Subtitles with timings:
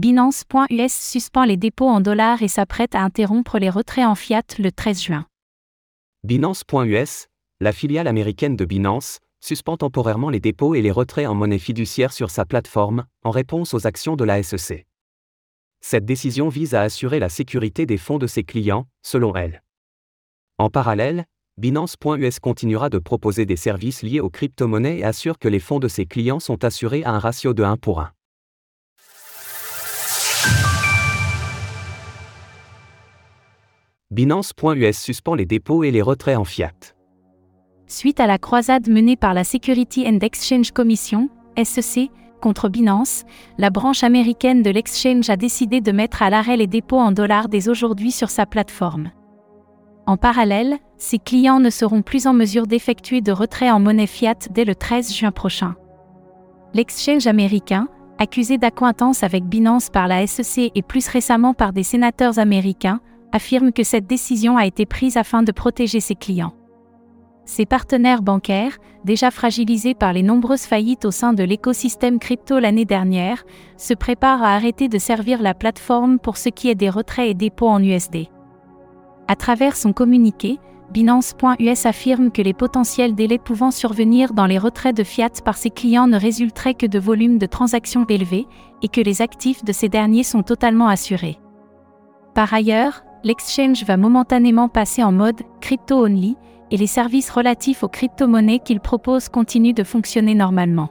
[0.00, 4.72] Binance.us suspend les dépôts en dollars et s'apprête à interrompre les retraits en fiat le
[4.72, 5.26] 13 juin.
[6.24, 7.26] Binance.us,
[7.60, 12.14] la filiale américaine de Binance, suspend temporairement les dépôts et les retraits en monnaie fiduciaire
[12.14, 14.86] sur sa plateforme, en réponse aux actions de la SEC.
[15.82, 19.62] Cette décision vise à assurer la sécurité des fonds de ses clients, selon elle.
[20.56, 21.26] En parallèle,
[21.58, 25.88] Binance.us continuera de proposer des services liés aux crypto-monnaies et assure que les fonds de
[25.88, 28.10] ses clients sont assurés à un ratio de 1 pour 1.
[34.12, 36.72] Binance.us suspend les dépôts et les retraits en fiat.
[37.86, 41.28] Suite à la croisade menée par la Security and Exchange Commission,
[41.62, 42.10] SEC,
[42.42, 43.22] contre Binance,
[43.56, 47.48] la branche américaine de l'exchange a décidé de mettre à l'arrêt les dépôts en dollars
[47.48, 49.12] dès aujourd'hui sur sa plateforme.
[50.06, 54.48] En parallèle, ses clients ne seront plus en mesure d'effectuer de retraits en monnaie fiat
[54.50, 55.76] dès le 13 juin prochain.
[56.74, 57.86] L'exchange américain,
[58.18, 63.00] accusé d'accointance avec Binance par la SEC et plus récemment par des sénateurs américains,
[63.32, 66.54] affirme que cette décision a été prise afin de protéger ses clients.
[67.44, 72.84] Ses partenaires bancaires, déjà fragilisés par les nombreuses faillites au sein de l'écosystème crypto l'année
[72.84, 73.44] dernière,
[73.76, 77.34] se préparent à arrêter de servir la plateforme pour ce qui est des retraits et
[77.34, 78.28] dépôts en USD.
[79.26, 80.58] À travers son communiqué,
[80.92, 85.70] Binance.us affirme que les potentiels délais pouvant survenir dans les retraits de fiat par ses
[85.70, 88.46] clients ne résulteraient que de volumes de transactions élevés
[88.82, 91.38] et que les actifs de ces derniers sont totalement assurés.
[92.34, 96.36] Par ailleurs, l'exchange va momentanément passer en mode crypto only
[96.70, 100.90] et les services relatifs aux crypto-monnaies qu'il propose continuent de fonctionner normalement.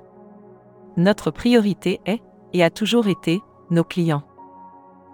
[0.97, 2.21] Notre priorité est,
[2.53, 4.23] et a toujours été, nos clients.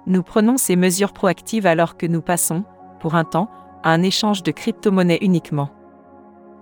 [0.07, 2.63] Nous prenons ces mesures proactives alors que nous passons,
[2.99, 3.49] pour un temps,
[3.83, 5.69] à un échange de crypto-monnaies uniquement.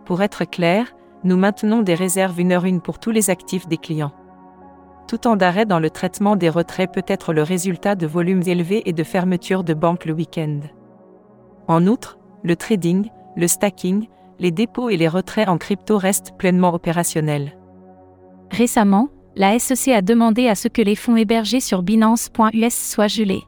[0.06, 3.78] Pour être clair, nous maintenons des réserves une heure une pour tous les actifs des
[3.78, 4.12] clients
[5.08, 8.84] tout temps d'arrêt dans le traitement des retraits peut être le résultat de volumes élevés
[8.86, 10.60] et de fermetures de banques le week-end.
[11.68, 14.08] En outre, le trading, le stacking,
[14.40, 17.58] les dépôts et les retraits en crypto restent pleinement opérationnels.
[18.52, 23.44] Récemment, la SEC a demandé à ce que les fonds hébergés sur Binance.us soient gelés.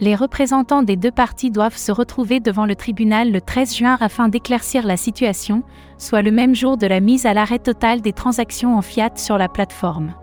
[0.00, 4.28] Les représentants des deux parties doivent se retrouver devant le tribunal le 13 juin afin
[4.28, 5.62] d'éclaircir la situation,
[5.98, 9.38] soit le même jour de la mise à l'arrêt total des transactions en fiat sur
[9.38, 10.14] la plateforme.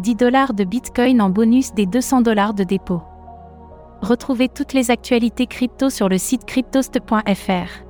[0.00, 3.02] 10 dollars de Bitcoin en bonus des 200 dollars de dépôt.
[4.02, 7.85] Retrouvez toutes les actualités crypto sur le site cryptost.fr.